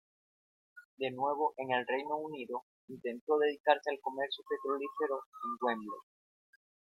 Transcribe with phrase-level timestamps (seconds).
[0.97, 5.99] De nuevo en el Reino Unido, intentó dedicarse al comercio petrolífero en Wembley.